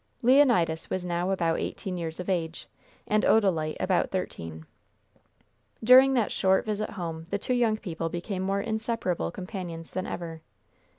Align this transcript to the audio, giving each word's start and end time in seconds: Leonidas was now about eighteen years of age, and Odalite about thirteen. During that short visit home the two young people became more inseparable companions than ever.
Leonidas 0.23 0.89
was 0.89 1.05
now 1.05 1.29
about 1.29 1.59
eighteen 1.59 1.95
years 1.95 2.19
of 2.19 2.27
age, 2.27 2.65
and 3.05 3.21
Odalite 3.23 3.77
about 3.79 4.09
thirteen. 4.09 4.65
During 5.83 6.15
that 6.15 6.31
short 6.31 6.65
visit 6.65 6.89
home 6.89 7.27
the 7.29 7.37
two 7.37 7.53
young 7.53 7.77
people 7.77 8.09
became 8.09 8.41
more 8.41 8.61
inseparable 8.61 9.29
companions 9.29 9.91
than 9.91 10.07
ever. 10.07 10.41